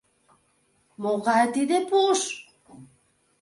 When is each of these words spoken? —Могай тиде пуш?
—Могай 1.01 1.43
тиде 1.55 1.77
пуш? 1.89 2.19